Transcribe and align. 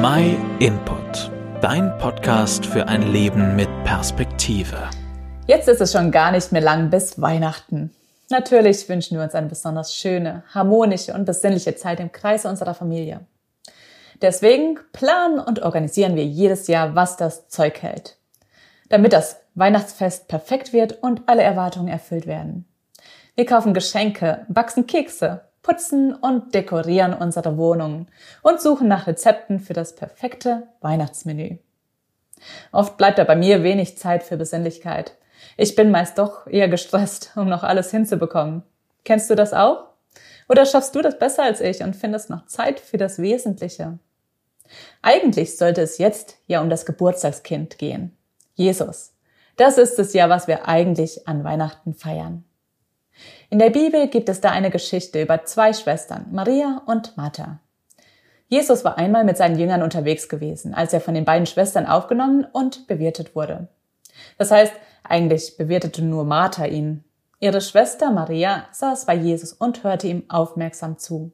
My 0.00 0.36
Input, 0.60 1.28
dein 1.60 1.98
Podcast 1.98 2.64
für 2.64 2.86
ein 2.86 3.10
Leben 3.10 3.56
mit 3.56 3.68
Perspektive. 3.82 4.88
Jetzt 5.48 5.66
ist 5.66 5.80
es 5.80 5.90
schon 5.90 6.12
gar 6.12 6.30
nicht 6.30 6.52
mehr 6.52 6.60
lang 6.60 6.88
bis 6.88 7.20
Weihnachten. 7.20 7.92
Natürlich 8.30 8.88
wünschen 8.88 9.16
wir 9.16 9.24
uns 9.24 9.34
eine 9.34 9.48
besonders 9.48 9.96
schöne, 9.96 10.44
harmonische 10.54 11.14
und 11.14 11.24
besinnliche 11.24 11.74
Zeit 11.74 11.98
im 11.98 12.12
Kreise 12.12 12.48
unserer 12.48 12.74
Familie. 12.74 13.26
Deswegen 14.22 14.78
planen 14.92 15.40
und 15.40 15.62
organisieren 15.62 16.14
wir 16.14 16.24
jedes 16.24 16.68
Jahr, 16.68 16.94
was 16.94 17.16
das 17.16 17.48
Zeug 17.48 17.82
hält. 17.82 18.18
Damit 18.90 19.12
das 19.12 19.40
Weihnachtsfest 19.56 20.28
perfekt 20.28 20.72
wird 20.72 21.02
und 21.02 21.22
alle 21.26 21.42
Erwartungen 21.42 21.88
erfüllt 21.88 22.28
werden. 22.28 22.68
Wir 23.34 23.46
kaufen 23.46 23.74
Geschenke, 23.74 24.46
wachsen 24.46 24.86
Kekse, 24.86 25.47
putzen 25.62 26.14
und 26.14 26.54
dekorieren 26.54 27.14
unsere 27.14 27.56
Wohnungen 27.56 28.08
und 28.42 28.60
suchen 28.60 28.88
nach 28.88 29.06
Rezepten 29.06 29.60
für 29.60 29.74
das 29.74 29.94
perfekte 29.94 30.68
Weihnachtsmenü. 30.80 31.58
Oft 32.72 32.96
bleibt 32.96 33.18
da 33.18 33.24
bei 33.24 33.36
mir 33.36 33.62
wenig 33.62 33.98
Zeit 33.98 34.22
für 34.22 34.36
Besinnlichkeit. 34.36 35.16
Ich 35.56 35.74
bin 35.74 35.90
meist 35.90 36.18
doch 36.18 36.46
eher 36.46 36.68
gestresst, 36.68 37.32
um 37.36 37.48
noch 37.48 37.64
alles 37.64 37.90
hinzubekommen. 37.90 38.62
Kennst 39.04 39.30
du 39.30 39.34
das 39.34 39.52
auch? 39.52 39.88
Oder 40.48 40.64
schaffst 40.64 40.94
du 40.94 41.02
das 41.02 41.18
besser 41.18 41.42
als 41.42 41.60
ich 41.60 41.82
und 41.82 41.96
findest 41.96 42.30
noch 42.30 42.46
Zeit 42.46 42.80
für 42.80 42.96
das 42.96 43.18
Wesentliche? 43.18 43.98
Eigentlich 45.02 45.56
sollte 45.56 45.82
es 45.82 45.98
jetzt 45.98 46.36
ja 46.46 46.60
um 46.60 46.70
das 46.70 46.86
Geburtstagskind 46.86 47.78
gehen. 47.78 48.16
Jesus. 48.54 49.14
Das 49.56 49.78
ist 49.78 49.98
es 49.98 50.12
ja, 50.12 50.28
was 50.28 50.46
wir 50.46 50.68
eigentlich 50.68 51.26
an 51.26 51.42
Weihnachten 51.44 51.94
feiern. 51.94 52.44
In 53.50 53.58
der 53.58 53.70
Bibel 53.70 54.08
gibt 54.08 54.28
es 54.28 54.40
da 54.40 54.50
eine 54.50 54.70
Geschichte 54.70 55.22
über 55.22 55.44
zwei 55.44 55.72
Schwestern, 55.72 56.26
Maria 56.32 56.82
und 56.86 57.16
Martha. 57.16 57.60
Jesus 58.48 58.84
war 58.84 58.96
einmal 58.96 59.24
mit 59.24 59.36
seinen 59.36 59.58
Jüngern 59.58 59.82
unterwegs 59.82 60.28
gewesen, 60.28 60.74
als 60.74 60.92
er 60.92 61.00
von 61.00 61.14
den 61.14 61.24
beiden 61.24 61.46
Schwestern 61.46 61.86
aufgenommen 61.86 62.46
und 62.50 62.86
bewirtet 62.86 63.34
wurde. 63.34 63.68
Das 64.38 64.50
heißt, 64.50 64.72
eigentlich 65.04 65.56
bewirtete 65.56 66.02
nur 66.02 66.24
Martha 66.24 66.64
ihn. 66.64 67.04
Ihre 67.40 67.60
Schwester 67.60 68.10
Maria 68.10 68.66
saß 68.72 69.06
bei 69.06 69.14
Jesus 69.14 69.52
und 69.52 69.84
hörte 69.84 70.08
ihm 70.08 70.24
aufmerksam 70.28 70.98
zu. 70.98 71.32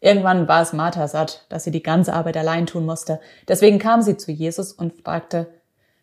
Irgendwann 0.00 0.48
war 0.48 0.62
es 0.62 0.72
Martha 0.72 1.08
satt, 1.08 1.46
dass 1.48 1.64
sie 1.64 1.70
die 1.70 1.82
ganze 1.82 2.12
Arbeit 2.12 2.36
allein 2.36 2.66
tun 2.66 2.84
musste. 2.84 3.20
Deswegen 3.48 3.78
kam 3.78 4.02
sie 4.02 4.16
zu 4.16 4.32
Jesus 4.32 4.72
und 4.72 5.02
fragte, 5.02 5.48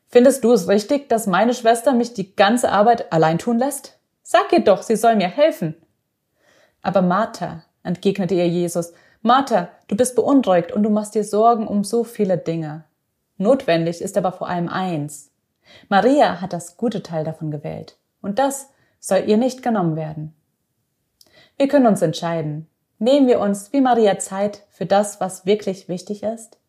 Findest 0.08 0.44
du 0.44 0.52
es 0.54 0.68
richtig, 0.68 1.08
dass 1.08 1.28
meine 1.28 1.54
Schwester 1.54 1.94
mich 1.94 2.14
die 2.14 2.36
ganze 2.36 2.72
Arbeit 2.72 3.14
allein 3.14 3.38
tun 3.38 3.60
lässt? 3.60 3.99
Sag 4.32 4.54
ihr 4.54 4.64
doch, 4.64 4.84
sie 4.84 4.96
soll 4.96 5.16
mir 5.16 5.28
helfen. 5.28 5.74
Aber 6.84 7.02
Martha, 7.02 7.64
entgegnete 7.82 8.36
ihr 8.36 8.48
Jesus, 8.48 8.94
Martha, 9.24 9.70
du 9.88 9.98
bist 9.98 10.16
beunruhigt 10.16 10.72
und 10.72 10.84
du 10.84 10.92
machst 10.92 11.16
dir 11.16 11.24
Sorgen 11.24 11.68
um 11.68 11.84
so 11.84 12.04
viele 12.04 12.38
Dinge. 12.38 12.84
Notwendig 13.38 14.02
ist 14.02 14.20
aber 14.20 14.32
vor 14.32 14.48
allem 14.48 14.70
eins. 14.70 15.32
Maria 15.88 16.42
hat 16.42 16.54
das 16.54 16.78
gute 16.78 17.02
Teil 17.02 17.24
davon 17.24 17.50
gewählt. 17.50 17.98
Und 18.22 18.38
das 18.38 18.70
soll 19.00 19.24
ihr 19.26 19.38
nicht 19.38 19.64
genommen 19.64 19.96
werden. 19.96 20.36
Wir 21.58 21.68
können 21.68 21.88
uns 21.88 22.04
entscheiden, 22.04 22.70
Nehmen 23.00 23.28
wir 23.28 23.40
uns 23.40 23.74
wie 23.74 23.82
Maria 23.82 24.20
Zeit 24.20 24.64
für 24.70 24.86
das, 24.86 25.20
was 25.20 25.48
wirklich 25.48 25.90
wichtig 25.90 26.22
ist? 26.22 26.60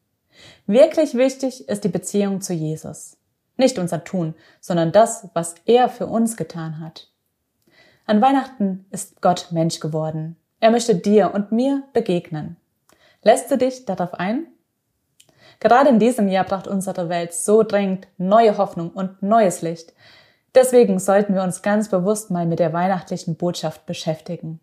Wirklich 0.67 1.13
wichtig 1.13 1.69
ist 1.69 1.85
die 1.85 1.89
Beziehung 1.89 2.41
zu 2.41 2.55
Jesus. 2.55 3.19
Nicht 3.59 3.79
unser 3.79 4.03
Tun, 4.03 4.35
sondern 4.63 4.93
das, 4.93 5.29
was 5.35 5.57
er 5.67 5.91
für 5.91 6.07
uns 6.07 6.39
getan 6.39 6.81
hat. 6.81 7.10
An 8.11 8.21
Weihnachten 8.21 8.87
ist 8.91 9.23
Gott 9.23 9.53
Mensch 9.53 9.79
geworden. 9.79 10.35
Er 10.59 10.73
möchte 10.73 10.97
dir 10.97 11.33
und 11.33 11.53
mir 11.53 11.85
begegnen. 11.93 12.57
Lässt 13.23 13.53
du 13.53 13.57
dich 13.57 13.85
darauf 13.85 14.15
ein? 14.15 14.49
Gerade 15.61 15.91
in 15.91 16.01
diesem 16.01 16.27
Jahr 16.27 16.43
braucht 16.43 16.67
unsere 16.67 17.09
Welt 17.09 17.33
so 17.33 17.63
dringend 17.63 18.09
neue 18.19 18.59
Hoffnung 18.59 18.91
und 18.91 19.23
neues 19.23 19.63
Licht. 19.63 19.93
Deswegen 20.57 20.99
sollten 20.99 21.37
wir 21.37 21.45
uns 21.45 21.63
ganz 21.63 21.89
bewusst 21.89 22.33
mal 22.33 22.47
mit 22.47 22.59
der 22.59 22.73
weihnachtlichen 22.73 23.37
Botschaft 23.37 23.87
beschäftigen. 23.87 24.59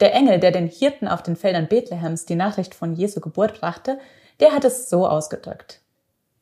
Der 0.00 0.14
Engel, 0.14 0.40
der 0.40 0.50
den 0.50 0.68
Hirten 0.68 1.06
auf 1.06 1.22
den 1.22 1.36
Feldern 1.36 1.68
Bethlehems 1.68 2.24
die 2.24 2.34
Nachricht 2.34 2.74
von 2.74 2.94
Jesu 2.94 3.20
Geburt 3.20 3.60
brachte, 3.60 3.98
der 4.40 4.52
hat 4.52 4.64
es 4.64 4.88
so 4.88 5.06
ausgedrückt. 5.06 5.82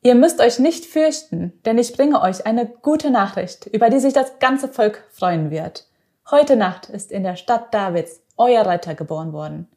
Ihr 0.03 0.15
müsst 0.15 0.39
euch 0.39 0.57
nicht 0.57 0.85
fürchten, 0.85 1.51
denn 1.65 1.77
ich 1.77 1.91
bringe 1.91 2.21
euch 2.21 2.45
eine 2.45 2.65
gute 2.65 3.11
Nachricht, 3.11 3.65
über 3.65 3.89
die 3.89 3.99
sich 3.99 4.13
das 4.13 4.39
ganze 4.39 4.69
Volk 4.69 5.03
freuen 5.11 5.51
wird. 5.51 5.86
Heute 6.29 6.57
Nacht 6.57 6.89
ist 6.89 7.13
in 7.13 7.23
der 7.23 7.37
Stadt 7.37 7.73
Davids 7.73 8.21
euer 8.35 8.65
Retter 8.65 8.95
geboren 8.95 9.31
worden. 9.31 9.69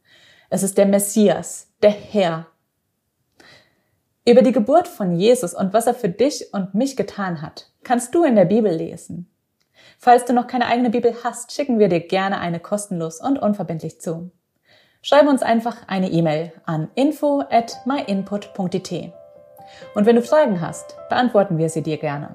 Es 0.48 0.64
ist 0.64 0.78
der 0.78 0.86
Messias, 0.86 1.68
der 1.80 1.92
Herr. 1.92 2.48
Über 4.26 4.42
die 4.42 4.50
Geburt 4.50 4.88
von 4.88 5.14
Jesus 5.14 5.54
und 5.54 5.72
was 5.72 5.86
er 5.86 5.94
für 5.94 6.08
dich 6.08 6.52
und 6.52 6.74
mich 6.74 6.96
getan 6.96 7.40
hat, 7.40 7.70
kannst 7.84 8.16
du 8.16 8.24
in 8.24 8.34
der 8.34 8.46
Bibel 8.46 8.74
lesen. 8.74 9.30
Falls 9.96 10.24
du 10.24 10.32
noch 10.32 10.48
keine 10.48 10.66
eigene 10.66 10.90
Bibel 10.90 11.14
hast, 11.22 11.52
schicken 11.52 11.78
wir 11.78 11.88
dir 11.88 12.00
gerne 12.00 12.40
eine 12.40 12.58
kostenlos 12.58 13.20
und 13.20 13.38
unverbindlich 13.38 14.00
zu. 14.00 14.32
Schreib 15.02 15.28
uns 15.28 15.44
einfach 15.44 15.86
eine 15.86 16.10
E-Mail 16.10 16.52
an 16.66 16.90
info 16.96 17.44
at 17.48 17.76
myinput.it. 17.86 19.12
Und 19.94 20.04
wenn 20.04 20.16
du 20.16 20.22
Fragen 20.22 20.60
hast, 20.60 20.96
beantworten 21.08 21.58
wir 21.58 21.68
sie 21.68 21.82
dir 21.82 21.98
gerne. 21.98 22.34